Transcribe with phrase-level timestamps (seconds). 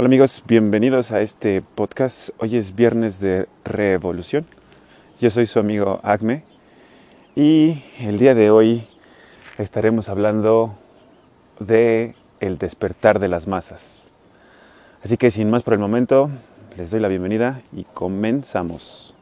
[0.00, 2.30] Hola amigos, bienvenidos a este podcast.
[2.38, 4.46] Hoy es viernes de revolución.
[5.20, 6.42] Yo soy su amigo Acme
[7.36, 8.88] y el día de hoy
[9.58, 10.74] estaremos hablando
[11.58, 14.08] de el despertar de las masas.
[15.04, 16.30] Así que sin más por el momento,
[16.78, 19.12] les doy la bienvenida y comenzamos.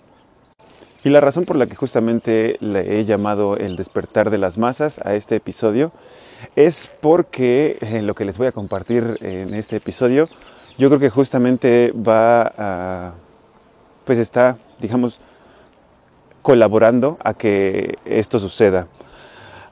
[1.02, 5.00] Y la razón por la que justamente le he llamado el despertar de las masas
[5.04, 5.90] a este episodio
[6.54, 10.28] es porque eh, lo que les voy a compartir en este episodio
[10.78, 13.12] yo creo que justamente va a,
[14.04, 15.20] pues está, digamos,
[16.40, 18.86] colaborando a que esto suceda.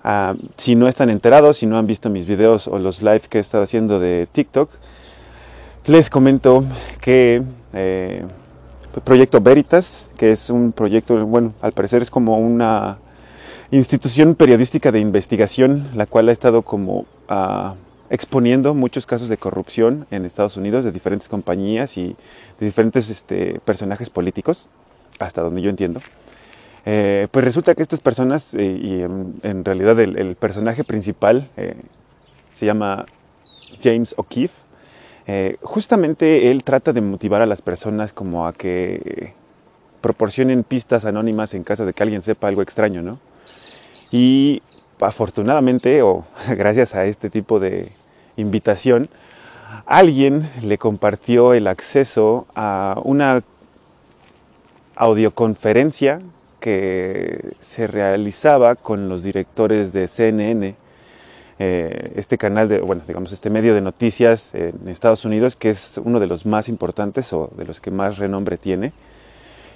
[0.05, 3.39] Ah, si no están enterados, si no han visto mis videos o los live que
[3.39, 4.71] he estado haciendo de TikTok,
[5.87, 6.65] les comento
[7.01, 8.25] que eh,
[9.05, 12.99] Proyecto Veritas, que es un proyecto, bueno, al parecer es como una
[13.71, 17.75] institución periodística de investigación, la cual ha estado como uh,
[18.11, 22.17] exponiendo muchos casos de corrupción en Estados Unidos de diferentes compañías y
[22.61, 24.69] de diferentes este, personajes políticos,
[25.19, 26.01] hasta donde yo entiendo.
[26.85, 31.75] Eh, pues resulta que estas personas, eh, y en, realidad el, personaje principal eh,
[32.53, 33.07] se llama
[33.83, 34.55] James O'Keefe,
[35.63, 39.35] justamente él trata de motivar a las personas como a que
[40.01, 43.19] proporcionen pistas anónimas en caso de que alguien sepa algo extraño, ¿no?
[44.13, 44.63] Y
[45.01, 47.93] afortunadamente o gracias a este tipo de
[48.37, 49.09] invitación,
[49.85, 53.43] alguien le compartió el acceso a una
[54.95, 56.21] audioconferencia
[56.61, 60.75] que se realizaba con los directores de CNN,
[61.59, 65.99] eh, este canal de, bueno, digamos, este medio de noticias en Estados Unidos, que es
[66.03, 68.93] uno de los más importantes o de los que más renombre tiene.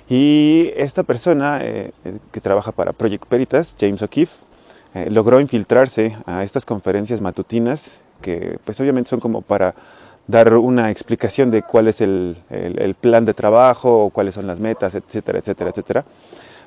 [0.09, 1.93] Y esta persona eh,
[2.33, 4.50] que trabaja para Project Peritas, James O'Keefe,
[4.95, 9.75] eh, logró infiltrarse a estas conferencias matutinas que pues obviamente son como para
[10.27, 12.37] dar una explicación de cuál es el,
[13.01, 16.05] plan de trabajo, cuáles son las metas, etcétera, etcétera, etcétera.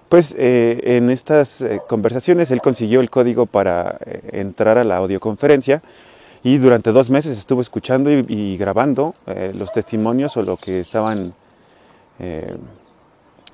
[0.10, 3.98] Pues eh, en estas eh, conversaciones él consiguió el código para
[4.32, 5.82] entrar a la audioconferencia
[6.44, 9.16] y durante dos meses estuvo escuchando y, grabando
[9.54, 11.34] los testimonios o lo que estaban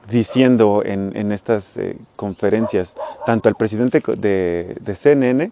[0.09, 2.93] diciendo en, estas eh, conferencias,
[3.25, 5.51] tanto al presidente de, CNN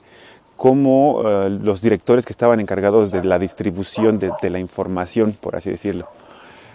[0.55, 5.69] como eh, los directores que estaban encargados de la distribución de, la información, por así
[5.69, 6.07] decirlo.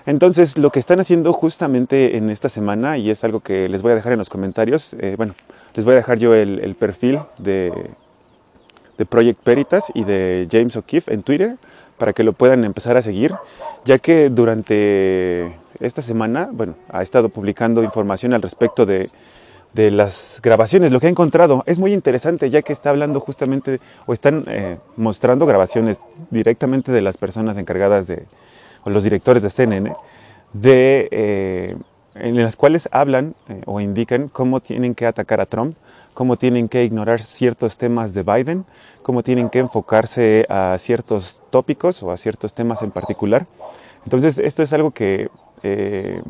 [0.05, 3.93] Entonces, lo que están haciendo justamente en esta semana, y es algo que les voy
[3.93, 5.35] a dejar en los comentarios, eh, bueno,
[5.75, 7.73] les voy a dejar yo el, perfil de,
[8.99, 11.57] de Project Peritas y de James O'Keefe en Twitter
[12.03, 13.33] para que lo puedan empezar a seguir,
[13.85, 19.09] ya que durante esta semana, bueno, ha estado publicando información al respecto de,
[19.73, 21.63] las grabaciones, lo que ha encontrado.
[21.65, 26.01] Es muy interesante ya que está hablando justamente, o están eh, mostrando grabaciones
[26.33, 28.25] directamente de las personas encargadas de,
[28.83, 29.95] o los directores de CNN,
[30.55, 31.77] de, eh,
[32.17, 35.77] en las cuales hablan eh, o indican cómo tienen que atacar a Trump,
[36.15, 38.65] cómo tienen que ignorar ciertos temas de Biden,
[39.03, 43.47] cómo tienen que enfocarse a ciertos tópicos o a ciertos temas en particular.
[44.05, 45.29] Entonces, esto es algo que
[45.63, 46.23] eh,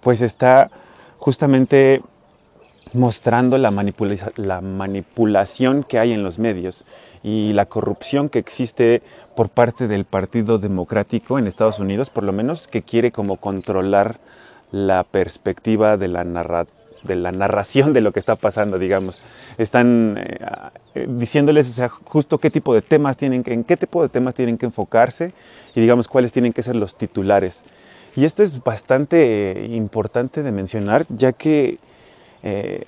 [0.00, 0.70] pues está
[1.18, 2.02] justamente
[2.92, 3.72] mostrando la,
[4.36, 6.84] la manipulación que hay en los medios
[7.22, 9.02] y la corrupción que existe
[9.34, 14.18] por parte del Partido Democrático en Estados Unidos, por lo menos, que quiere como controlar
[14.70, 16.24] la perspectiva de la,
[17.06, 19.20] de la narración de lo que está pasando, digamos.
[19.58, 24.02] Están eh, diciéndoles o sea, justo qué tipo de temas tienen que, en qué tipo
[24.02, 25.32] de temas tienen que enfocarse
[25.74, 27.62] y digamos cuáles tienen que ser los titulares.
[28.16, 31.78] Y esto es bastante eh, importante de mencionar, ya que
[32.42, 32.84] eh,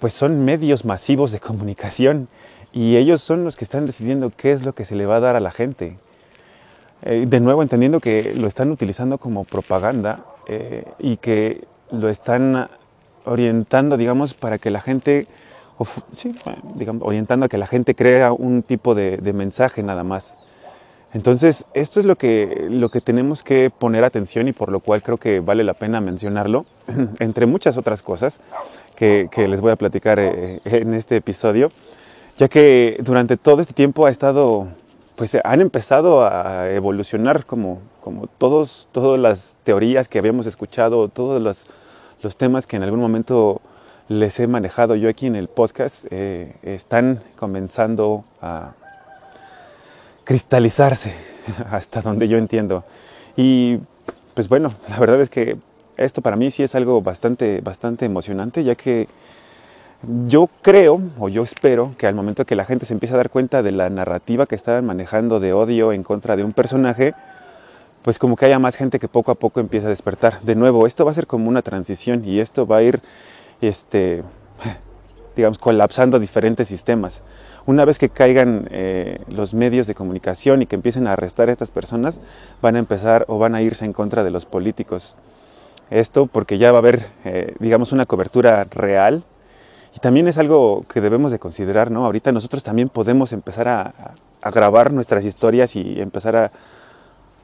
[0.00, 2.26] pues son medios masivos de comunicación
[2.72, 5.20] y ellos son los que están decidiendo qué es lo que se le va a
[5.20, 5.98] dar a la gente.
[7.02, 10.24] Eh, de nuevo, entendiendo que lo están utilizando como propaganda
[10.98, 11.62] y que
[11.92, 12.68] lo están
[13.30, 15.26] orientando, digamos, para que la gente,
[16.16, 16.34] sí,
[16.74, 20.40] digamos, orientando a que la gente crea un tipo de mensaje nada más.
[21.12, 25.02] Entonces, esto es lo que, lo que tenemos que poner atención y por lo cual
[25.02, 26.64] creo que vale la pena mencionarlo,
[27.18, 28.38] entre muchas otras cosas
[28.94, 31.72] que, les voy a platicar eh, en este episodio,
[32.36, 34.68] ya que durante todo este tiempo ha estado,
[35.16, 41.42] pues han empezado a evolucionar como, como todos, todas las teorías que habíamos escuchado, todos
[41.42, 41.64] los,
[42.22, 43.60] los temas que en algún momento
[44.08, 48.72] les he manejado yo aquí en el podcast, eh, están comenzando a
[50.24, 51.14] cristalizarse,
[51.70, 52.84] hasta donde yo entiendo.
[53.36, 53.78] Y
[54.34, 55.58] pues bueno, la verdad es que
[55.96, 59.06] esto para mí sí es algo bastante, bastante emocionante, ya que
[60.26, 63.30] yo creo, o yo espero, que al momento que la gente se empiece a dar
[63.30, 67.14] cuenta de la narrativa que estaban manejando de odio en contra de un personaje,
[68.02, 70.40] pues como que haya más gente que poco a poco empieza a despertar.
[70.42, 73.00] De nuevo, esto va a ser como una transición y esto va a ir,
[73.60, 74.22] este,
[75.36, 77.22] digamos, colapsando diferentes sistemas.
[77.66, 81.52] Una vez que caigan eh, los medios de comunicación y que empiecen a arrestar a
[81.52, 82.18] estas personas,
[82.62, 85.14] van a empezar o van a irse en contra de los políticos.
[85.90, 89.24] Esto porque ya va a haber, eh, digamos, una cobertura real
[89.94, 92.06] y también es algo que debemos de considerar, ¿no?
[92.06, 96.52] Ahorita nosotros también podemos empezar a, a grabar nuestras historias y empezar a,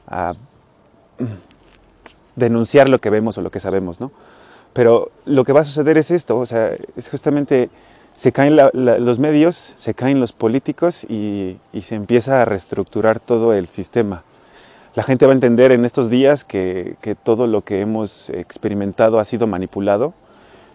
[0.07, 0.33] a
[2.35, 4.11] denunciar lo que vemos o lo que sabemos, ¿no?
[4.73, 7.69] Pero lo que va a suceder es esto, o sea, es justamente
[8.17, 13.67] se caen los medios, se caen los políticos y, se empieza a reestructurar todo el
[13.67, 14.23] sistema.
[14.95, 19.23] La gente va a entender en estos días que, todo lo que hemos experimentado ha
[19.23, 20.15] sido manipulado.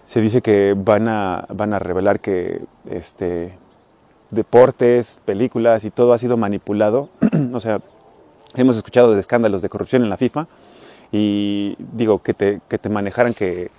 [0.06, 1.46] Se dice que van a,
[1.80, 3.58] revelar que este,
[4.30, 7.08] deportes, películas y todo ha sido manipulado.
[7.52, 7.80] o sea,
[8.54, 10.46] hemos escuchado de escándalos de corrupción en la FIFA
[11.10, 13.70] y digo que te, que te manejaran que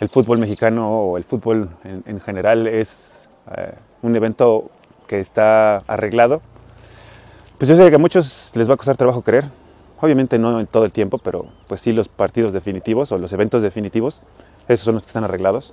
[0.00, 4.70] el fútbol mexicano o el fútbol en, general es eh, un evento
[5.06, 6.40] que está arreglado.
[7.58, 9.46] Pues yo sé que a muchos les va a costar trabajo creer,
[10.00, 13.62] obviamente no en todo el tiempo, pero pues sí los partidos definitivos o los eventos
[13.62, 14.20] definitivos,
[14.68, 15.72] esos son los que están arreglados.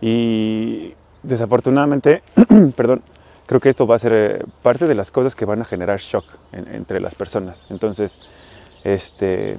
[0.00, 2.22] Y desafortunadamente,
[2.76, 3.02] perdón,
[3.52, 5.98] creo que esto va a ser eh, parte de las cosas que van a generar
[5.98, 7.66] shock entre las personas.
[7.68, 8.26] Entonces,
[8.82, 9.58] este,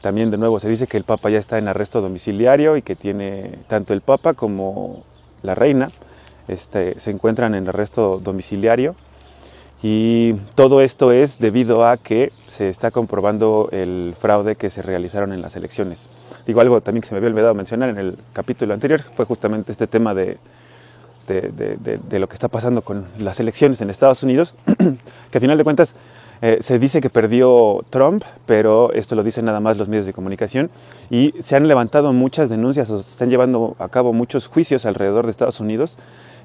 [0.00, 2.96] también de nuevo se dice que el Papa ya está en arresto domiciliario y que
[2.96, 5.02] tiene tanto el Papa como
[5.42, 5.90] la reina
[6.48, 8.96] este, se encuentran en arresto domiciliario.
[9.82, 15.34] Y todo esto es debido a que se está comprobando el fraude que se realizaron
[15.34, 16.08] en las elecciones.
[16.46, 19.70] Digo algo también que se me había olvidado mencionar en el capítulo anterior, fue justamente
[19.70, 20.38] este tema de,
[21.26, 24.54] de, lo que está pasando con las elecciones en Estados Unidos,
[25.30, 25.94] que a final de cuentas
[26.42, 30.12] eh, se dice que perdió Trump, pero esto lo dicen nada más los medios de
[30.12, 30.70] comunicación,
[31.10, 35.24] y se han levantado muchas denuncias o se están llevando a cabo muchos juicios alrededor
[35.24, 35.96] de Estados Unidos,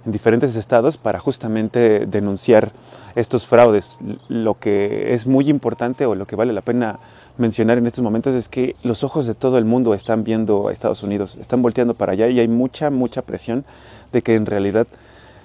[0.06, 2.72] en diferentes estados, para justamente denunciar
[3.16, 3.98] estos fraudes.
[4.30, 7.00] Lo que es muy importante o lo que vale la pena
[7.40, 10.74] mencionar en estos momentos es que los ojos de todo el mundo están viendo a
[10.74, 13.66] Estados Unidos, están volteando para allá y hay mucha, mucha presión
[14.12, 14.88] de que en realidad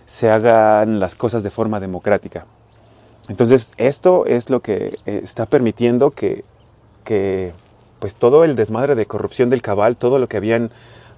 [0.07, 2.47] se hagan las cosas de forma democrática.
[3.29, 6.45] Entonces, esto es lo que eh, está permitiendo que,
[7.05, 7.53] que
[7.99, 10.71] pues todo el desmadre de corrupción del cabal, todo lo que habían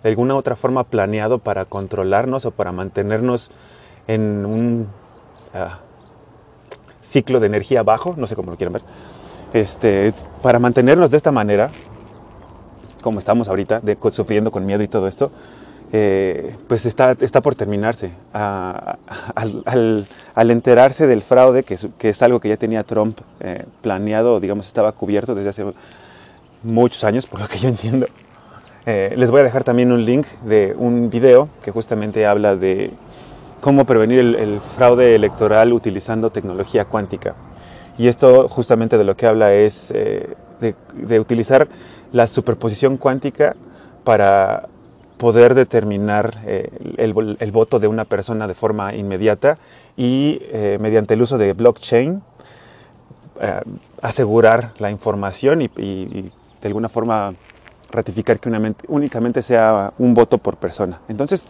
[0.03, 3.51] de alguna otra forma planeado para controlarnos o para mantenernos
[4.07, 4.87] en un
[5.53, 5.81] ah,
[7.03, 8.83] ciclo de energía bajo, no sé cómo lo quieran ver,
[9.53, 10.13] este,
[10.43, 11.71] para mantenernos de esta manera,
[13.03, 15.33] como estamos ahorita, sufriendo con miedo y todo esto,
[15.93, 18.11] eh, pues está, está por terminarse.
[18.33, 18.97] al,
[20.51, 21.77] enterarse del fraude, que
[22.09, 25.65] es, algo que ya tenía Trump eh, planeado, digamos, estaba cubierto desde hace
[26.63, 28.07] muchos años, por lo que yo entiendo.
[28.85, 32.93] Eh, les voy a dejar también un link de un video que justamente habla de
[33.61, 37.35] cómo prevenir el fraude electoral utilizando tecnología cuántica.
[37.99, 41.67] Y esto justamente de lo que habla es de utilizar
[42.13, 43.57] la superposición cuántica
[44.05, 44.69] para
[45.17, 49.59] poder determinar eh, el, voto de una persona de forma inmediata
[49.97, 52.23] y eh, mediante el uso de blockchain
[53.41, 53.61] eh,
[54.03, 57.35] asegurar la información y, de alguna forma
[57.91, 58.51] ratificar que
[58.89, 61.01] únicamente sea un voto por persona.
[61.09, 61.47] Entonces,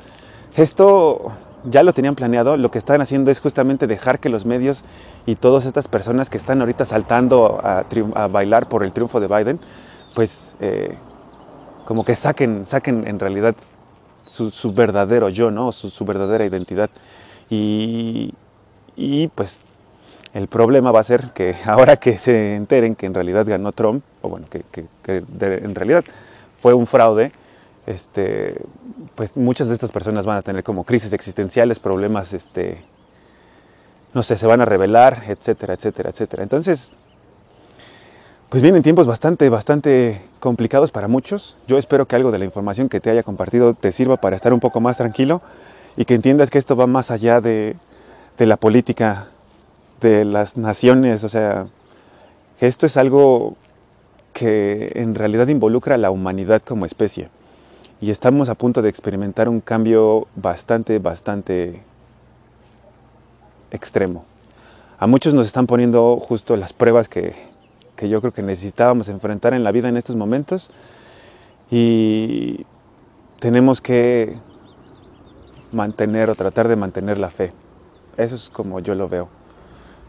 [0.55, 1.33] esto
[1.65, 4.85] ya lo tenían planeado, lo que están haciendo es justamente dejar que los medios
[5.25, 9.27] y todas estas personas que están ahorita saltando a, a bailar por el triunfo de
[9.27, 9.59] Biden,
[10.15, 10.55] pues
[11.87, 13.55] como que saquen, saquen en realidad
[14.19, 15.71] su, verdadero yo, ¿no?
[15.71, 16.91] Su, verdadera identidad.
[17.49, 18.35] Y,
[19.35, 19.61] pues
[20.35, 24.03] el problema va a ser que ahora que se enteren que en realidad ganó Trump,
[24.21, 24.65] o bueno, que,
[25.07, 26.05] en realidad
[26.61, 27.31] fue un fraude,
[27.87, 28.61] este,
[29.15, 32.83] pues muchas de estas personas van a tener como crisis existenciales, problemas, este,
[34.13, 36.43] no sé, se van a revelar, etcétera, etcétera, etcétera.
[36.43, 36.97] Entonces,
[38.49, 41.57] pues vienen tiempos bastante, bastante complicados para muchos.
[41.67, 44.53] Yo espero que algo de la información que te haya compartido te sirva para estar
[44.53, 45.43] un poco más tranquilo
[45.97, 47.77] y que entiendas que esto va más allá de,
[48.39, 49.27] la política
[50.01, 51.25] de las naciones.
[51.25, 51.67] O sea,
[52.61, 53.57] que esto es algo
[54.33, 57.31] que en realidad involucra a la humanidad como especie.
[58.01, 61.81] Y estamos a punto de experimentar un cambio bastante, bastante
[63.73, 64.25] extremo.
[64.99, 67.35] A muchos nos están poniendo justo las pruebas que,
[67.97, 70.71] que yo creo que necesitábamos enfrentar en la vida en estos momentos
[71.71, 72.65] y
[73.41, 74.37] tenemos que
[75.73, 77.53] mantener o tratar de mantener la fe.
[78.17, 79.29] Eso es como yo lo veo.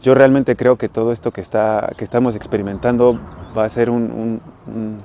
[0.02, 3.20] yo realmente creo que todo esto que, está, que estamos experimentando
[3.58, 4.98] va a ser un, un, un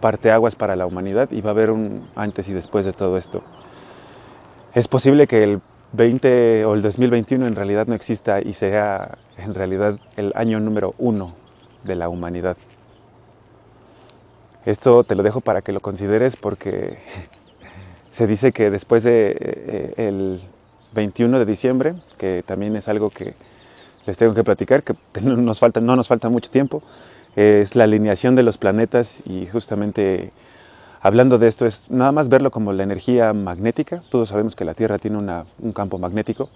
[0.00, 3.42] parteaguas para la humanidad y va a haber un antes y después de todo esto.
[4.74, 5.60] Es posible que el
[5.92, 10.94] 20 o el 2021 en realidad no exista y sea en realidad el año número
[10.96, 11.41] uno
[11.84, 12.56] de la humanidad.
[14.64, 16.98] Esto te lo dejo para que lo consideres porque
[18.10, 20.40] se dice que después de eh, el
[20.94, 23.34] 21 de diciembre, que también es algo que
[24.06, 26.82] les tengo que platicar, que no nos falta, no nos falta mucho tiempo,
[27.34, 30.32] es la alineación de los planetas y justamente
[31.00, 34.02] hablando de esto es nada más verlo como la energía magnética.
[34.10, 36.50] Todos sabemos que la Tierra tiene un campo magnético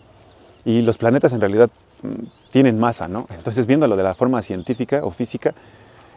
[0.65, 1.71] y los planetas en realidad
[2.03, 3.27] mm, tienen masa, ¿no?
[3.29, 5.53] Entonces viéndolo de la forma científica o física,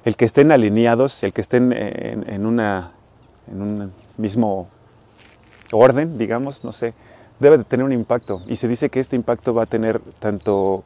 [0.06, 2.94] el que estén alineados, el que estén en, una,
[3.52, 4.70] en un mismo
[5.74, 6.94] orden, digamos, no sé,
[7.42, 8.42] debe de tener un impacto.
[8.48, 10.86] Y se dice que este impacto va a tener tanto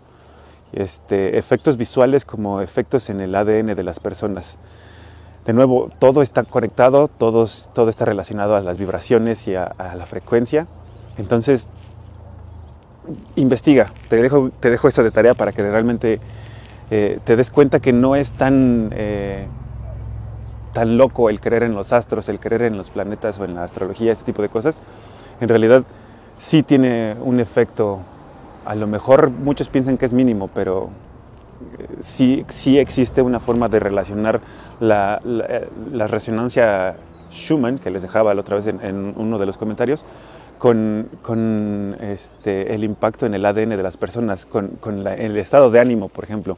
[0.72, 4.58] este, efectos visuales como efectos en el ADN de las personas.
[5.46, 10.66] De nuevo, todo está conectado, todo está relacionado a las vibraciones y a, la frecuencia.
[11.20, 11.70] Entonces,
[13.36, 16.20] investiga, te dejo, te dejo esto de tarea para que realmente
[16.92, 19.48] eh, te des cuenta que no es tan, eh,
[20.74, 23.64] tan loco el creer en los astros, el creer en los planetas o en la
[23.64, 24.80] astrología, este tipo de cosas.
[25.42, 25.84] En realidad
[26.38, 28.00] sí tiene un efecto
[28.66, 30.90] a lo mejor muchos piensan que es mínimo, pero
[31.62, 34.42] eh, sí, sí existe una forma de relacionar
[34.80, 36.96] la, la, resonancia
[37.32, 40.06] Schumann, que les dejaba la otra vez en, uno de los comentarios,
[40.64, 45.70] con, con este, el impacto en el ADN de las personas, con, con el estado
[45.70, 46.58] de ánimo, por ejemplo.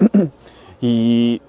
[0.80, 1.40] y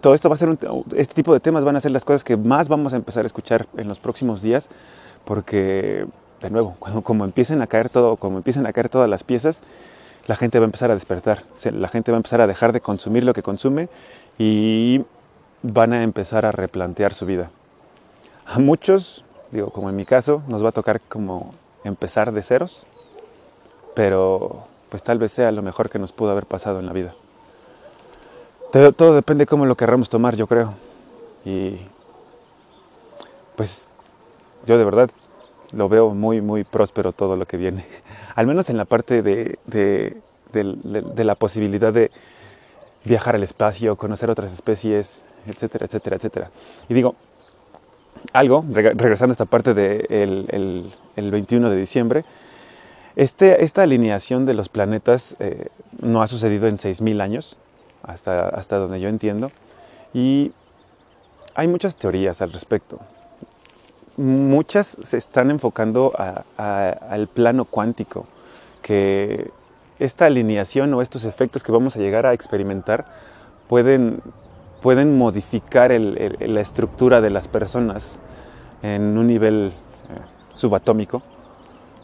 [0.00, 0.56] todo esto va a ser,
[0.96, 3.26] este tipo de temas van a ser las cosas que más vamos a empezar a
[3.26, 4.70] escuchar en los próximos días,
[5.26, 6.06] porque
[6.40, 9.60] de nuevo, cuando como empiecen a caer todo, como empiecen a caer todas las piezas,
[10.26, 12.80] la gente va a empezar a despertar, la gente va a empezar a dejar de
[12.80, 13.90] consumir lo que consume
[14.38, 15.04] y
[15.60, 17.50] van a empezar a replantear su vida.
[18.46, 22.84] A muchos, digo, como en mi caso, nos va a tocar como empezar de ceros,
[23.94, 27.14] pero pues tal vez sea lo mejor que nos pudo haber pasado en la vida.
[28.72, 30.74] Todo, todo depende de cómo lo querramos tomar, yo creo.
[31.44, 31.76] Y
[33.54, 33.88] pues
[34.66, 35.10] yo de verdad
[35.72, 37.86] lo veo muy, muy próspero todo lo que viene.
[38.34, 42.10] Al menos en la parte de, de, la posibilidad de
[43.04, 46.50] viajar al espacio, conocer otras especies, etcétera, etcétera, etcétera.
[46.88, 47.14] Y digo,
[48.32, 52.24] algo, regresando a esta parte del de el, 21 de diciembre,
[53.16, 55.68] este, esta alineación de los planetas eh,
[56.00, 57.56] no ha sucedido en 6.000 años,
[58.02, 59.52] hasta, hasta donde yo entiendo,
[60.12, 60.52] y
[61.54, 62.98] hay muchas teorías al respecto.
[64.16, 66.12] Muchas se están enfocando
[66.56, 68.26] al plano cuántico,
[68.82, 69.50] que
[69.98, 73.06] esta alineación o estos efectos que vamos a llegar a experimentar
[73.68, 74.22] pueden,
[74.84, 78.18] pueden modificar la estructura de las personas
[78.82, 79.72] en un nivel eh,
[80.52, 81.22] subatómico,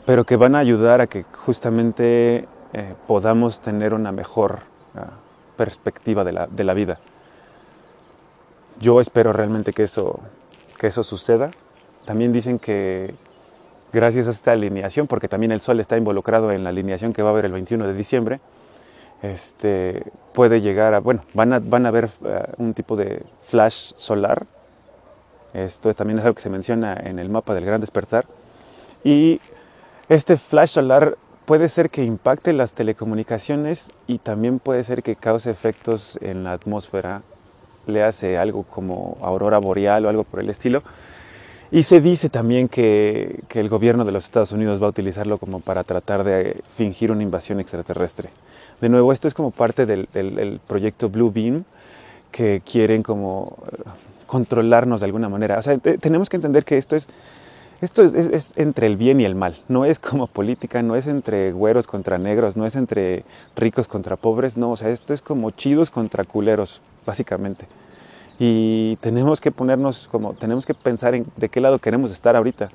[0.07, 4.61] pero que van a ayudar a que justamente eh, podamos tener una mejor
[4.97, 5.11] ah,
[5.59, 6.99] perspectiva de la, de la, vida.
[8.79, 10.19] Yo espero realmente que eso,
[10.79, 11.51] que eso suceda
[12.07, 13.15] también dicen que
[13.93, 17.29] gracias a esta alineación, porque también el Sol está involucrado en la alineación que va
[17.29, 18.41] a haber el 21 de diciembre,
[19.23, 23.93] este, puede llegar a, bueno, van a, van a ver eh, un tipo de flash
[23.97, 24.47] solar.
[25.53, 28.27] Esto también es algo que se menciona en el mapa del Gran Despertar.
[29.05, 29.41] Y
[30.09, 35.51] este flash solar puede ser que impacte las telecomunicaciones y también puede ser que cause
[35.51, 37.23] efectos en la atmósfera,
[37.87, 40.83] le hace algo como aurora boreal o algo por el estilo,
[41.73, 45.39] y se dice también que, que, el gobierno de los Estados Unidos va a utilizarlo
[45.39, 48.31] como para tratar de fingir una invasión extraterrestre.
[48.81, 51.65] De nuevo, esto es como parte del, del, proyecto Blue Beam,
[52.33, 53.83] que quieren como eh,
[54.27, 55.59] controlarnos de alguna manera.
[55.59, 57.07] O sea, tenemos que entender que esto es,
[57.81, 59.57] esto es, es, entre el bien y el mal.
[59.69, 63.25] No es como política, no es entre güeros contra negros, no es entre
[63.55, 64.73] ricos contra pobres, no.
[64.73, 67.67] O sea, esto es como chidos contra culeros, básicamente
[68.43, 72.71] y tenemos que ponernos como, tenemos que pensar en de qué lado queremos estar ahorita,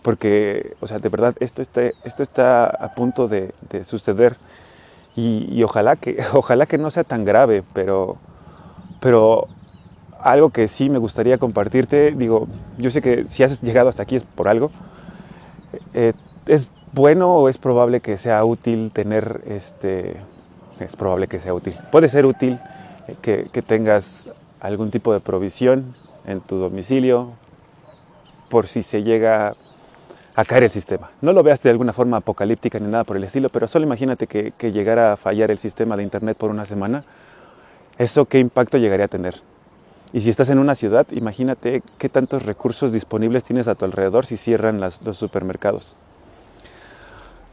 [0.00, 3.52] porque, o sea, de verdad, esto está, esto está a punto de,
[3.84, 4.38] suceder
[5.14, 8.16] y, ojalá, que, ojalá que no sea tan grave, pero,
[8.98, 9.46] pero
[10.20, 12.48] algo que sí me gustaría compartirte, digo,
[12.78, 14.70] yo sé que si has llegado hasta aquí es por algo,
[15.92, 16.14] eh,
[16.46, 20.16] es bueno o es probable que sea útil tener este,
[20.78, 22.58] es probable que sea útil, puede ser útil
[23.20, 25.94] que, que tengas algún tipo de provisión
[26.26, 27.30] en tu domicilio
[28.48, 29.54] por si se llega
[30.34, 31.10] a caer el sistema.
[31.20, 34.26] No lo veas de alguna forma apocalíptica ni nada por el estilo, pero solo imagínate
[34.26, 37.04] que, llegara a fallar el sistema de Internet por una semana,
[37.98, 39.42] ¿eso qué impacto llegaría a tener?
[40.12, 44.26] Y si estás en una ciudad, imagínate qué tantos recursos disponibles tienes a tu alrededor
[44.26, 45.96] si cierran los supermercados.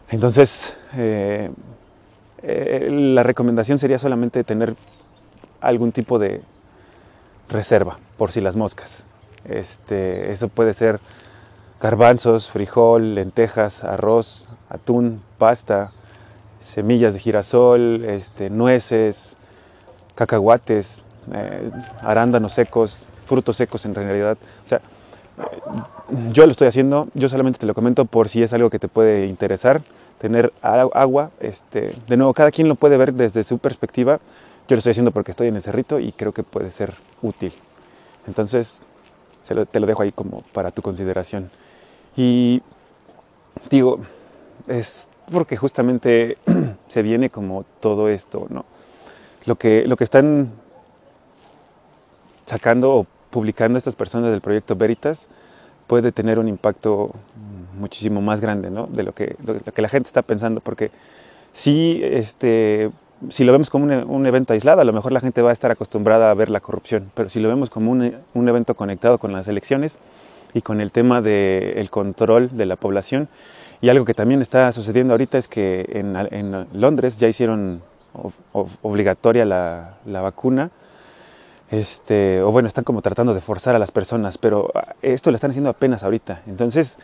[0.10, 1.52] Entonces, eh,
[2.42, 4.76] eh, la recomendación sería solamente tener
[5.60, 6.42] algún tipo de
[7.50, 9.06] reserva por si las moscas.
[9.46, 11.00] Este, eso puede ser
[11.82, 15.92] garbanzos, frijol, lentejas, arroz, atún, pasta,
[16.60, 19.38] semillas de girasol, este, nueces,
[20.16, 24.38] cacahuates, eh, arándanos secos, frutos secos en realidad.
[24.66, 24.82] O sea,
[26.32, 28.88] yo lo estoy haciendo, yo solamente te lo comento por si es algo que te
[28.88, 29.82] puede interesar,
[30.20, 31.32] tener agua.
[31.40, 34.20] Este, de nuevo, cada quien lo puede ver desde su perspectiva.
[34.68, 37.54] Yo lo estoy haciendo porque estoy en el cerrito y creo que puede ser útil.
[38.28, 38.82] Entonces,
[39.72, 41.50] te lo dejo ahí como para tu consideración.
[42.16, 42.62] Y
[43.70, 44.00] digo,
[44.68, 46.38] es porque justamente
[46.88, 48.66] se viene como todo esto, ¿no?
[49.46, 50.52] Lo que, lo que están
[52.46, 55.28] sacando o publicando estas personas del proyecto Veritas
[55.86, 57.12] puede tener un impacto
[57.78, 58.88] muchísimo más grande ¿no?
[58.88, 60.92] de, lo que, lo que la gente está pensando, porque
[61.54, 62.92] si, este,
[63.30, 65.54] si lo vemos como un, un, evento aislado, a lo mejor la gente va a
[65.54, 69.18] estar acostumbrada a ver la corrupción, pero si lo vemos como un, un evento conectado
[69.18, 70.00] con las elecciones
[70.54, 73.28] y con el tema del de control de la población,
[73.82, 77.82] y algo que también está sucediendo ahorita es que en, en Londres ya hicieron
[78.82, 80.72] obligatoria la, la vacuna,
[81.70, 85.36] este, o bueno, están como tratando de forzar a las personas, pero ah, esto lo
[85.36, 86.42] están haciendo apenas ahorita.
[86.48, 86.98] Entonces,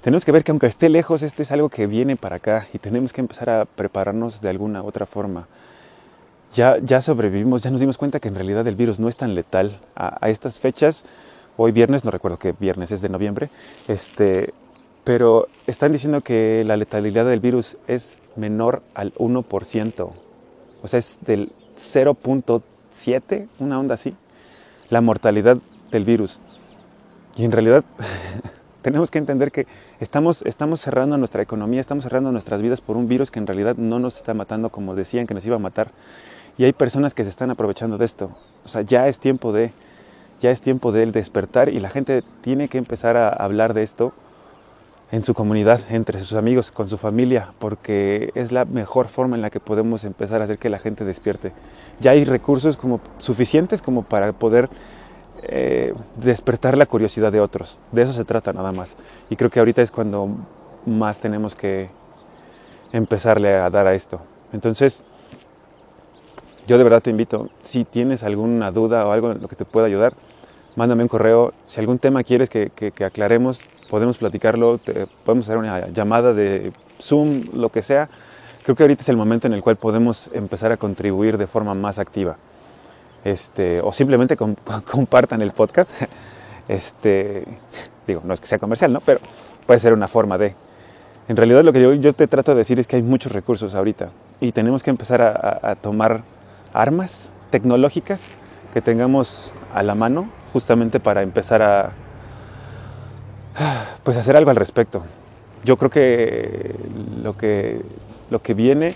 [0.00, 2.78] tenemos que ver que aunque esté lejos, esto es algo que viene para acá y
[2.78, 5.46] tenemos que empezar a prepararnos de alguna otra forma.
[6.54, 9.34] Ya, ya sobrevivimos, ya nos dimos cuenta que en realidad el virus no es tan
[9.34, 9.80] letal.
[9.94, 11.04] A, a estas fechas,
[11.56, 13.50] hoy viernes, no recuerdo qué viernes es de noviembre,
[13.86, 14.54] este,
[15.04, 20.10] pero están diciendo que la letalidad del virus es menor al 1%.
[20.80, 22.62] O sea, es del 0.3
[22.98, 24.14] 7, una onda así,
[24.90, 25.58] la mortalidad
[25.90, 26.40] del virus.
[27.36, 27.84] Y en realidad
[28.82, 29.66] tenemos que entender que
[30.00, 33.76] estamos, estamos cerrando nuestra economía, estamos cerrando nuestras vidas por un virus que en realidad
[33.76, 35.92] no nos está matando como decían que nos iba a matar.
[36.58, 38.30] Y hay personas que se están aprovechando de esto.
[38.64, 39.72] O sea, ya es tiempo de,
[40.40, 44.12] ya es tiempo de despertar y la gente tiene que empezar a hablar de esto
[45.10, 49.42] en su comunidad, entre sus amigos, con su familia, porque es la mejor forma en
[49.42, 51.52] la que podemos empezar a hacer que la gente despierte.
[52.00, 54.68] Ya hay recursos como suficientes como para poder
[55.44, 57.78] eh, despertar la curiosidad de otros.
[57.92, 58.96] De eso se trata nada más.
[59.30, 60.28] Y creo que ahorita es cuando
[60.84, 61.88] más tenemos que
[62.92, 64.20] empezarle a dar a esto.
[64.52, 65.04] Entonces,
[66.68, 69.64] yo de verdad te invito, si tienes alguna duda o algo en lo que te
[69.64, 70.12] pueda ayudar,
[70.76, 71.54] mándame un correo.
[71.66, 72.70] Si algún tema quieres que,
[73.04, 74.78] aclaremos, podemos platicarlo,
[75.24, 78.10] podemos hacer una llamada de Zoom, lo que sea.
[78.64, 81.72] Creo que ahorita es el momento en el cual podemos empezar a contribuir de forma
[81.72, 82.36] más activa.
[83.24, 84.36] Este, o simplemente
[84.90, 85.90] compartan el podcast.
[86.68, 87.44] Este,
[88.06, 89.00] digo, no es que sea comercial, ¿no?
[89.00, 89.20] Pero
[89.66, 90.54] puede ser una forma de.
[91.28, 94.10] En realidad lo que yo, te trato de decir es que hay muchos recursos ahorita
[94.38, 96.22] y tenemos que empezar a tomar
[96.78, 98.20] armas tecnológicas
[98.72, 101.90] que tengamos a la mano justamente para empezar a,
[104.04, 105.02] pues hacer algo al respecto.
[105.64, 106.76] Yo creo que
[107.20, 107.82] lo que,
[108.30, 108.94] lo que viene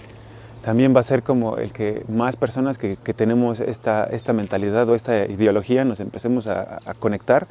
[0.62, 4.88] también va a ser como el que más personas que, que tenemos esta, esta, mentalidad
[4.88, 7.48] o esta ideología nos empecemos a, conectar,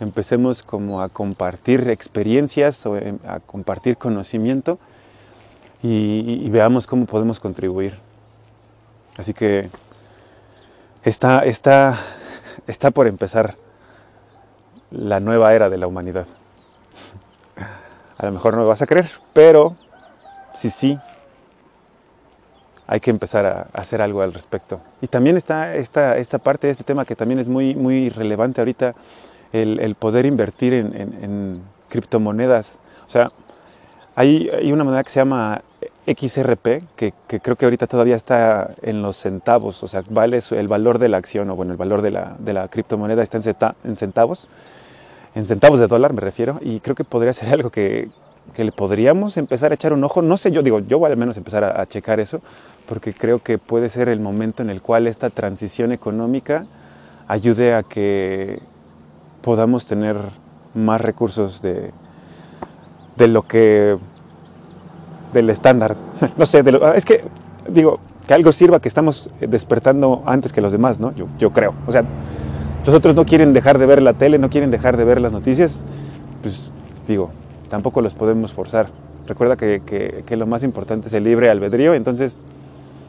[0.00, 4.80] empecemos como a compartir experiencias o em, a compartir conocimiento
[5.80, 8.07] y veamos cómo podemos contribuir.
[9.18, 9.68] Así que
[11.02, 11.98] está, está,
[12.66, 13.56] está por empezar
[14.90, 16.26] la nueva era de la humanidad.
[18.16, 19.76] A lo mejor no me vas a creer, pero
[20.54, 20.98] sí, sí,
[22.86, 24.80] hay que empezar a hacer algo al respecto.
[25.02, 28.60] Y también está esta, esta parte de este tema que también es muy, muy relevante
[28.60, 28.94] ahorita,
[29.52, 32.78] el, poder invertir en, en, en, criptomonedas.
[33.06, 33.30] O sea,
[34.14, 35.62] hay, hay, una moneda que se llama
[36.16, 40.98] XRP, que, creo que ahorita todavía está en los centavos, o sea, vale el valor
[40.98, 43.38] de la acción, o bueno, el valor de la, de la criptomoneda está
[43.84, 44.48] en centavos
[45.34, 48.08] en centavos de dólar me refiero, y creo que podría ser algo que,
[48.54, 50.22] que, le podríamos empezar a echar un ojo.
[50.22, 52.40] No sé, yo digo, yo voy al menos empezar a, a, checar eso,
[52.88, 56.66] porque creo que puede ser el momento en el cual esta transición económica
[57.28, 58.60] ayude a que
[59.42, 60.16] podamos tener
[60.74, 61.92] más recursos de,
[63.16, 63.96] de lo que
[65.32, 65.96] del estándar.
[66.36, 67.24] No sé, de lo, es que
[67.68, 71.14] digo, que algo sirva que estamos despertando antes que los demás, ¿no?
[71.14, 71.74] Yo, yo creo.
[71.86, 72.04] O sea,
[72.86, 75.32] los otros no quieren dejar de ver la tele, no quieren dejar de ver las
[75.32, 75.84] noticias,
[76.42, 76.70] pues
[77.06, 77.30] digo,
[77.68, 78.88] tampoco los podemos forzar.
[79.26, 79.82] Recuerda que,
[80.24, 82.38] que, lo más importante es el libre albedrío, entonces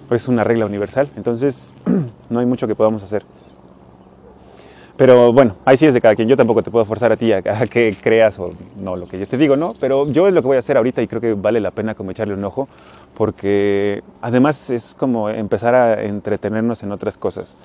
[0.09, 1.71] pues, es una regla universal, entonces
[2.29, 3.23] no hay mucho que podamos hacer.
[4.99, 6.27] Pero bueno, ahí sí es de cada quien.
[6.27, 9.25] Yo tampoco te puedo forzar a ti a, que creas o no lo que yo
[9.25, 9.73] te digo, ¿no?
[9.79, 11.95] Pero yo es lo que voy a hacer ahorita y creo que vale la pena
[11.95, 12.67] como echarle un ojo
[13.15, 17.55] porque además es como empezar a entretenernos en otras cosas.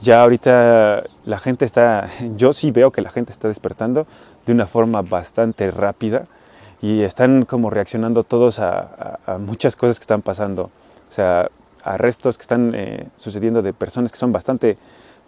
[0.00, 4.06] Ya ahorita la gente está, yo sí veo que la gente está despertando
[4.46, 6.26] de una forma bastante rápida
[6.80, 10.70] y están como reaccionando todos a, muchas cosas que están pasando.
[11.10, 11.50] O sea,
[11.82, 14.78] arrestos que están eh, sucediendo de personas que son bastante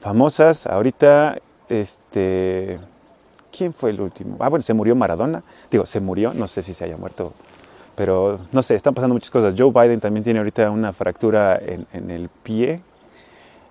[0.01, 0.65] famosas.
[0.69, 1.39] Ahorita
[1.69, 2.79] este,
[3.57, 4.37] ¿quién fue el último?
[4.41, 5.43] Ah, bueno, se murió Maradona.
[5.71, 7.33] Digo, se murió, no sé si se haya muerto,
[7.95, 9.55] pero no sé, están pasando muchas cosas.
[9.57, 12.81] Joe Biden también tiene ahorita una fractura en, el pie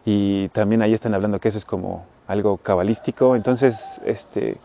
[0.05, 3.35] y también ahí están hablando que eso es como algo cabalístico.
[3.35, 4.57] Entonces, este,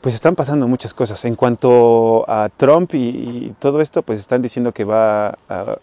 [0.00, 1.24] pues están pasando muchas cosas.
[1.24, 5.78] En cuanto a Trump y, todo esto, pues están diciendo que va a,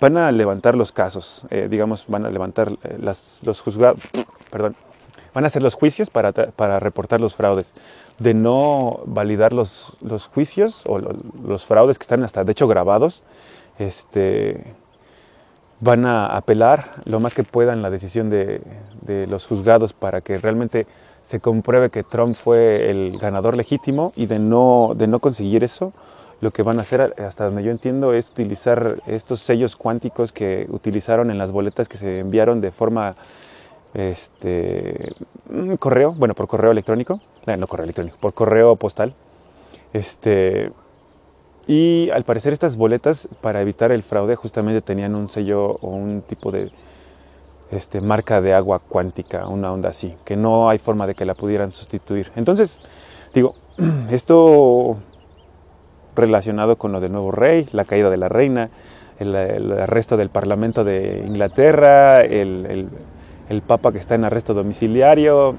[0.00, 2.98] van a levantar los casos, eh, digamos, van a levantar eh,
[3.42, 4.00] los juzgados,
[4.50, 4.76] perdón,
[5.38, 7.72] van a hacer los juicios para, para reportar los fraudes.
[8.18, 13.22] De no validar los, los juicios o los fraudes que están hasta de hecho grabados,
[13.78, 14.74] este,
[15.78, 18.62] van a apelar lo más que puedan la decisión de,
[19.02, 20.88] de, los juzgados para que realmente
[21.24, 25.92] se compruebe que Trump fue el ganador legítimo y de no, de no conseguir eso,
[26.40, 30.66] lo que van a hacer, hasta donde yo entiendo, es utilizar estos sellos cuánticos que
[30.68, 33.14] utilizaron en las boletas que se enviaron de forma
[33.94, 35.12] este,
[35.78, 39.14] correo, bueno, por correo electrónico, eh, no correo electrónico, por correo postal.
[39.92, 40.70] Este,
[41.66, 46.22] y al parecer estas boletas, para evitar el fraude, justamente tenían un sello o un
[46.22, 46.70] tipo de
[47.70, 51.34] este, marca de agua cuántica, una onda así, que no hay forma de que la
[51.34, 52.30] pudieran sustituir.
[52.36, 52.80] Entonces,
[53.34, 53.54] digo,
[54.10, 54.98] esto
[56.14, 58.70] relacionado con lo del nuevo rey, la caída de la reina,
[59.18, 59.34] el,
[59.80, 62.88] arresto del Parlamento de Inglaterra, el
[63.62, 65.56] Papa que está en arresto domiciliario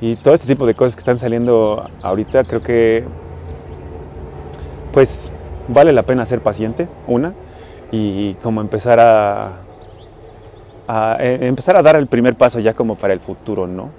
[0.00, 3.04] y todo este tipo de cosas que están saliendo ahorita, creo que
[4.92, 5.30] pues
[5.68, 7.34] vale la pena ser paciente, una,
[7.90, 9.52] y como empezar a,
[11.20, 13.90] eh, empezar a dar el primer paso ya como para el futuro, ¿no?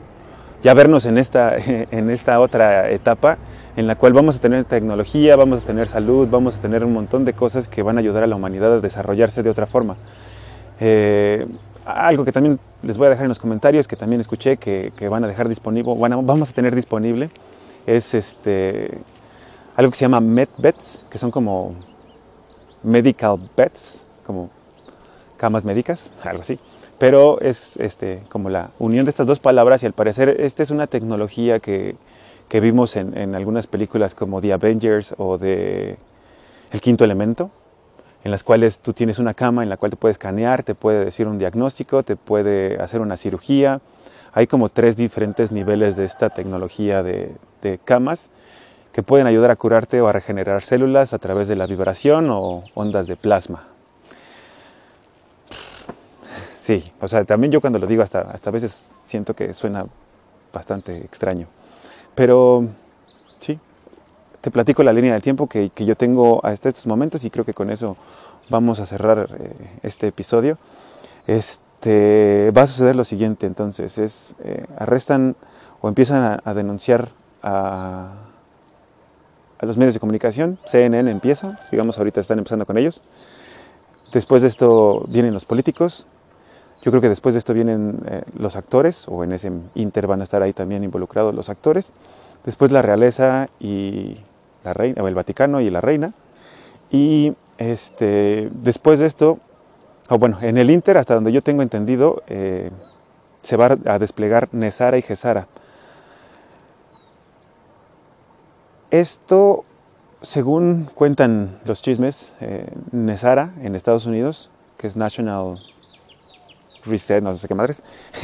[0.63, 1.55] Ya vernos en esta,
[1.91, 3.37] en esta otra etapa
[3.75, 6.93] en la cual vamos a tener tecnología, vamos a tener salud, vamos a tener un
[6.93, 9.97] montón de cosas que van a ayudar a la humanidad a desarrollarse de otra forma.
[10.79, 11.45] Eh,
[11.87, 15.23] algo que también les voy a dejar en los comentarios, que también escuché que, van
[15.23, 17.29] a dejar disponible, bueno, vamos a tener disponible,
[17.85, 18.97] es este,
[19.75, 21.75] algo que se llama MedBeds, que son como
[22.83, 24.49] medical beds, como
[25.37, 26.59] camas médicas, algo así.
[26.97, 30.71] Pero es este, como la unión de estas dos palabras y al parecer esta es
[30.71, 31.95] una tecnología que,
[32.49, 35.97] que vimos en, en algunas películas como The Avengers o de
[36.71, 37.51] El Quinto Elemento,
[38.23, 41.05] en las cuales tú tienes una cama en la cual te puedes escanear, te puede
[41.05, 43.81] decir un diagnóstico, te puede hacer una cirugía.
[44.33, 47.35] Hay como tres diferentes niveles de esta tecnología de,
[47.83, 48.29] camas
[48.93, 52.63] que pueden ayudar a curarte o a regenerar células a través de la vibración o
[52.75, 53.63] ondas de plasma.
[56.63, 59.85] Sí, o sea, también yo cuando lo digo hasta, hasta a veces siento que suena
[60.53, 61.47] bastante extraño.
[62.15, 62.67] Pero
[63.39, 63.59] sí,
[64.47, 67.53] te platico la línea del tiempo que, yo tengo hasta estos momentos y creo que
[67.53, 67.97] con eso
[68.47, 70.57] vamos a cerrar eh, este episodio.
[71.27, 75.35] Este, va a suceder lo siguiente entonces, es eh, arrestan
[75.81, 77.09] o empiezan a, denunciar
[77.43, 78.13] a,
[79.59, 83.01] a, los medios de comunicación, CNN empieza, digamos ahorita están empezando con ellos,
[84.13, 86.07] después de esto vienen los políticos,
[86.81, 90.21] yo creo que después de esto vienen eh, los actores, o en ese inter van
[90.21, 91.91] a estar ahí también involucrados los actores,
[92.45, 94.19] después la realeza y
[94.67, 96.13] la reina, el Vaticano y la reina.
[96.91, 99.39] Y este, después de esto,
[100.09, 102.69] o bueno, en el Inter, hasta donde yo tengo entendido, eh,
[103.41, 105.47] se va a desplegar Nesara y Gesara.
[108.91, 109.63] Esto,
[110.21, 115.59] según cuentan los chismes, eh, Nesara en Estados Unidos, que es National
[116.85, 117.83] Reset, no sé qué madres,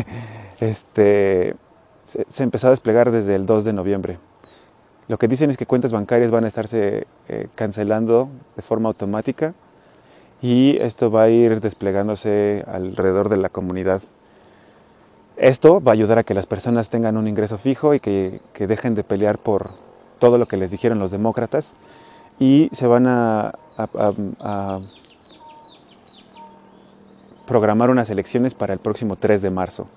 [0.59, 1.55] este,
[2.03, 4.19] se empezó a desplegar desde el 2 de noviembre.
[5.07, 9.53] Lo que dicen es que cuentas bancarias van a estarse eh, cancelando de forma automática
[10.41, 14.01] y esto va a ir desplegándose alrededor de la comunidad.
[15.35, 18.95] Esto va a ayudar a que las personas tengan un ingreso fijo y que, dejen
[18.95, 19.71] de pelear por
[20.19, 21.73] todo lo que les dijeron los demócratas
[22.39, 24.79] y se van a, a
[27.45, 29.87] programar unas elecciones para el próximo 3 de marzo.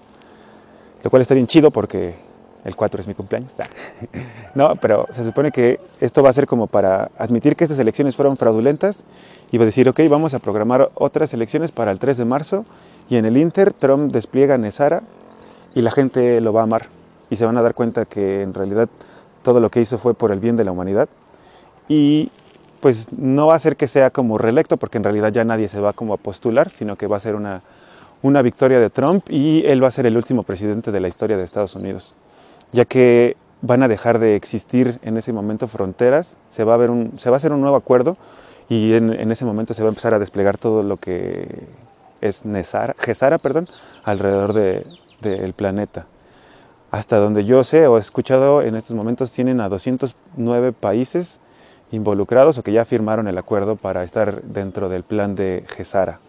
[1.05, 2.26] Lo cual está bien chido porque
[2.64, 3.55] el 4 es mi cumpleaños.
[4.55, 8.16] No, pero se supone que esto va a ser como para admitir que estas elecciones
[8.16, 9.05] fueron fraudulentas.
[9.53, 12.64] Y va a decir, ok, vamos a programar otras elecciones para el 3 de marzo
[13.09, 15.03] y en el Inter Trump despliega Nesara
[15.75, 16.87] y la gente lo va a amar.
[17.31, 18.88] Y se van a dar cuenta que en realidad
[19.42, 21.09] todo lo que hizo fue por el bien de la humanidad.
[21.88, 22.31] Y
[22.81, 25.81] pues no va a ser que sea como reelecto porque en realidad ya nadie se
[25.81, 27.62] va como a postular, sino que va a ser una,
[28.23, 31.37] una victoria de Trump y él va a ser el último presidente de la historia
[31.37, 32.14] de Estados Unidos,
[32.72, 36.90] ya que van a dejar de existir en ese momento fronteras, se va a, ver
[36.90, 38.16] un, se va a hacer un nuevo acuerdo
[38.68, 41.66] y en, ese momento se va a empezar a desplegar todo lo que
[42.20, 42.42] es
[42.98, 43.66] Gesara perdón,
[44.05, 46.07] alrededor del planeta.
[46.90, 51.40] Hasta donde yo sé o he escuchado, en estos momentos tienen a 209 países
[51.92, 56.20] involucrados o que ya firmaron el acuerdo para estar dentro del plan de Gesara.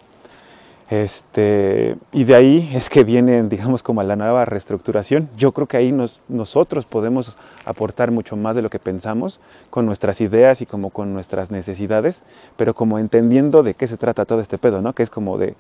[0.89, 5.29] Este, y de ahí es que viene, digamos, como la nueva reestructuración.
[5.35, 9.85] Yo creo que ahí nos, nosotros podemos aportar mucho más de lo que pensamos con
[9.85, 12.21] nuestras ideas y como con nuestras necesidades,
[12.55, 14.93] pero como entendiendo de qué se trata todo este pedo, ¿no?
[14.93, 15.55] Que es como de,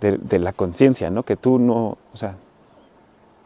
[0.00, 1.24] de, la conciencia, ¿no?
[1.24, 2.36] Que tú no, o sea,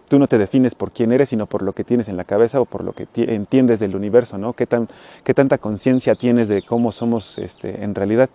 [0.09, 2.61] tú no te defines por quién eres, sino por lo que tienes en la cabeza
[2.61, 4.52] o por lo que entiendes del universo, ¿no?
[4.52, 4.88] ¿Qué, tan,
[5.24, 8.28] qué tanta conciencia tienes de cómo somos este, en realidad?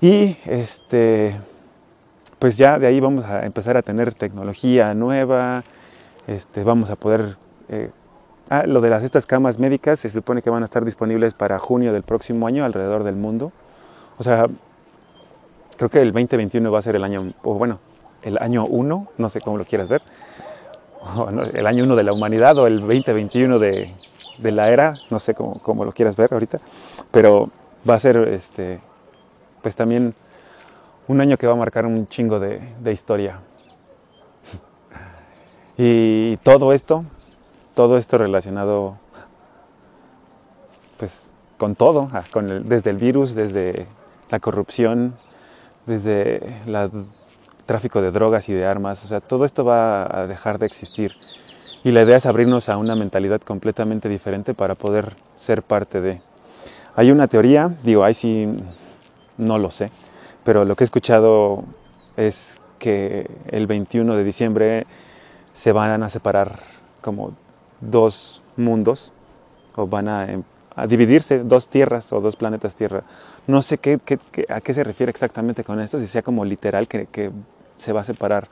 [0.00, 1.36] Y este,
[2.38, 5.64] pues ya de ahí vamos a empezar a tener tecnología nueva,
[6.26, 7.36] este, vamos a poder...
[7.68, 7.90] Eh,
[8.50, 11.58] ah, lo de las estas camas médicas se supone que van a estar disponibles para
[11.58, 13.52] junio del próximo año alrededor del mundo.
[14.18, 14.46] O sea,
[15.76, 17.78] creo que el 2021 va a ser el año, o bueno,
[18.22, 20.02] el año 1, no sé cómo lo quieras ver,
[21.54, 23.92] el año 1 de la humanidad o el 2021 de,
[24.38, 26.58] de la era, no sé cómo, cómo, lo quieras ver ahorita,
[27.10, 27.50] pero
[27.88, 28.80] va a ser este,
[29.66, 30.14] pues también
[31.08, 33.40] un año que va a marcar un chingo de, historia.
[35.76, 37.04] Y todo esto,
[37.74, 38.96] todo esto relacionado
[40.98, 41.24] pues
[41.58, 43.88] con todo, ah, con desde el virus, desde
[44.30, 45.16] la corrupción,
[45.84, 47.06] desde el
[47.66, 51.16] tráfico de drogas y de armas, o sea, todo esto va a dejar de existir.
[51.82, 56.22] Y la idea es abrirnos a una mentalidad completamente diferente para poder ser parte de.
[56.94, 58.48] Hay una teoría, digo, ahí sí
[59.38, 59.90] no lo sé,
[60.44, 61.64] pero lo que he escuchado
[62.16, 64.86] es que el 21 de diciembre
[65.54, 66.60] se van a separar
[67.00, 67.32] como
[67.80, 69.12] dos mundos
[69.74, 70.42] o van a, em,
[70.88, 73.02] dividirse dos tierras o dos planetas tierra.
[73.46, 73.80] No sé
[74.48, 77.30] a qué se refiere exactamente con esto, si sea como literal que,
[77.78, 78.48] se va a separar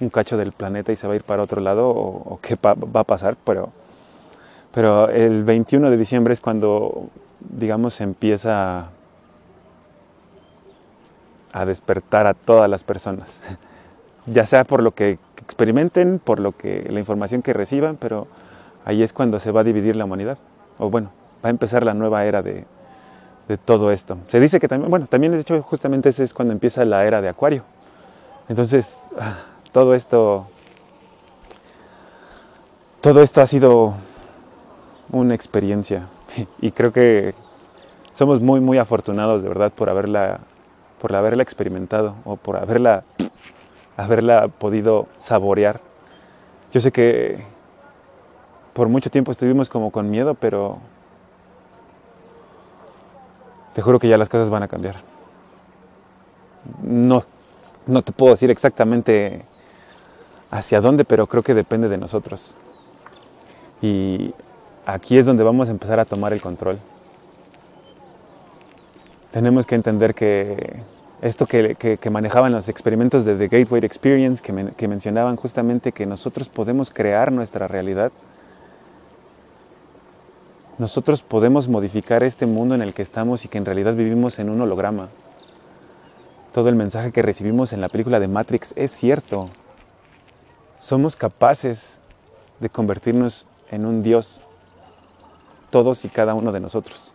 [0.00, 3.00] un cacho del planeta y se va a ir para otro lado o, qué va
[3.00, 7.10] a pasar, pero el 21 de diciembre es cuando,
[7.40, 8.88] digamos, empieza
[11.54, 13.38] a despertar a todas las personas,
[14.26, 18.26] ya sea por lo que experimenten, por lo que la información que reciban, pero
[18.84, 20.36] ahí es cuando se va a dividir la humanidad,
[20.78, 21.12] o bueno,
[21.44, 22.66] va a empezar la nueva era de,
[23.64, 24.18] todo esto.
[24.26, 27.20] Se dice que también, bueno, también de hecho justamente ese es cuando empieza la era
[27.20, 27.62] de Acuario.
[28.48, 29.36] Entonces, ah,
[29.70, 30.46] todo esto,
[33.00, 33.94] todo esto ha sido
[35.12, 36.08] una experiencia
[36.60, 37.34] y creo que
[38.12, 40.40] somos muy, muy afortunados de verdad por haberla
[41.00, 43.04] por haberla experimentado o por haberla,
[43.96, 45.80] haberla podido saborear.
[46.72, 47.38] Yo sé que
[48.72, 50.78] por mucho tiempo estuvimos como con miedo, pero
[53.74, 54.96] te juro que ya las cosas van a cambiar.
[56.82, 57.24] No,
[57.86, 59.44] no te puedo decir exactamente
[60.50, 62.54] hacia dónde, pero creo que depende de nosotros.
[63.82, 64.32] Y
[64.86, 66.78] aquí es donde vamos a empezar a tomar el control.
[69.34, 70.76] Tenemos que entender que
[71.20, 76.92] esto que, manejaban los experimentos de The Gateway Experience, que, mencionaban justamente que nosotros podemos
[76.92, 78.12] crear nuestra realidad.
[80.78, 84.50] Nosotros podemos modificar este mundo en el que estamos y que en realidad vivimos en
[84.50, 85.08] un holograma.
[86.52, 89.50] Todo el mensaje que recibimos en la película de Matrix es cierto.
[90.78, 91.98] Somos capaces
[92.60, 94.42] de convertirnos en un Dios,
[95.70, 97.13] todos y cada uno de nosotros.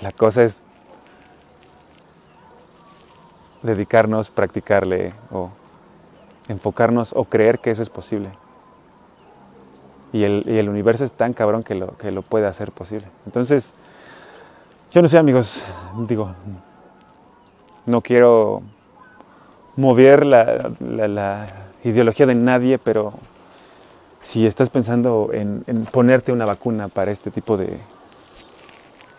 [0.00, 0.58] La cosa es
[3.62, 5.50] dedicarnos, practicarle o
[6.48, 8.30] enfocarnos o creer que eso es posible.
[10.12, 13.08] Y el, universo es tan cabrón que lo, que lo puede hacer posible.
[13.26, 13.74] Entonces,
[14.90, 15.62] yo no sé amigos,
[16.08, 16.32] digo,
[17.84, 18.62] no quiero
[19.76, 21.46] mover la,
[21.84, 23.12] ideología de nadie, pero
[24.20, 27.78] si estás pensando en, en, ponerte una vacuna para este tipo de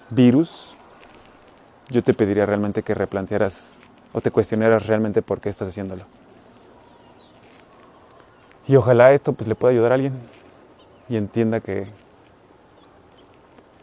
[0.09, 0.75] virus,
[1.89, 3.79] yo te pediría realmente que replantearas
[4.13, 6.05] o te cuestionaras realmente por qué estás haciéndolo.
[8.67, 10.13] Y ojalá esto pues le pueda ayudar a alguien
[11.09, 11.87] y entienda que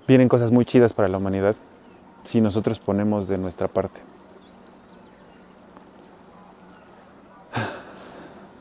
[0.07, 1.57] vienen cosas muy chidas para la humanidad
[2.25, 4.01] si nosotros ponemos de nuestra parte.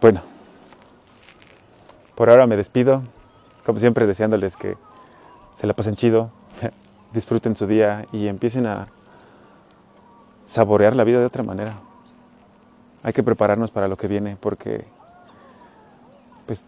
[0.02, 0.22] Bueno,
[2.14, 3.02] por ahora me despido,
[3.66, 4.78] como siempre deseándoles que
[5.56, 6.30] se la pasen chido,
[7.16, 8.88] disfruten su día y empiecen a
[10.46, 11.74] saborear la vida de otra manera.
[13.02, 14.86] Hay que prepararnos para lo que viene porque
[16.46, 16.66] pues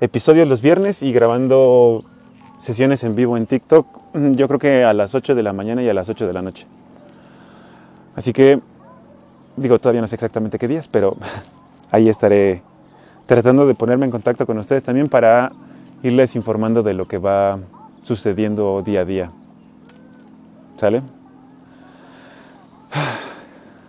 [0.00, 2.04] episodios los viernes y grabando
[2.58, 5.88] sesiones en vivo en TikTok, yo creo que a las 8 de la mañana y
[5.88, 6.66] a las 8 de la noche.
[8.14, 8.60] Así que
[9.60, 11.16] Digo, todavía no sé exactamente qué días, pero
[11.90, 12.62] ahí estaré
[13.26, 15.52] tratando de ponerme en contacto con ustedes también para
[16.02, 17.58] irles informando de lo que va
[18.02, 19.30] sucediendo día a día.
[20.80, 21.02] ¿Sale?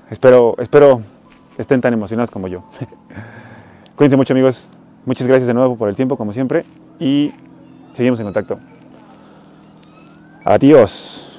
[0.09, 1.01] Espero, espero
[1.57, 2.65] estén tan emocionados como yo.
[3.95, 4.67] Cuídense mucho amigos.
[5.05, 6.65] Muchas gracias de nuevo por el tiempo, como siempre.
[6.99, 7.31] Y
[7.93, 8.59] seguimos en contacto.
[10.43, 11.30] Adiós.